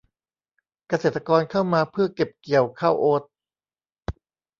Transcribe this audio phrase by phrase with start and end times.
[0.87, 3.23] เกษตรกรเข้ามาเพื่อเก็บเกี่ยวข้าวโอ้ต